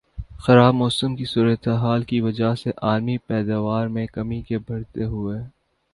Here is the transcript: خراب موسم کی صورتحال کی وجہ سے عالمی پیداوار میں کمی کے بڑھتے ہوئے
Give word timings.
خراب 0.37 0.73
موسم 0.75 1.15
کی 1.15 1.25
صورتحال 1.25 2.03
کی 2.03 2.21
وجہ 2.21 2.53
سے 2.55 2.71
عالمی 2.81 3.17
پیداوار 3.27 3.87
میں 3.87 4.07
کمی 4.07 4.41
کے 4.41 4.57
بڑھتے 4.59 5.03
ہوئے 5.03 5.39